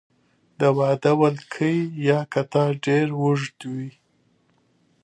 [0.59, 3.89] د واده ولکۍ یا قطار ډیر اوږد وي.